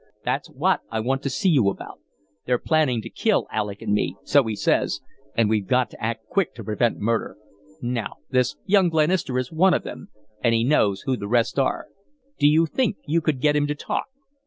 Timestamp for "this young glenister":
8.31-9.37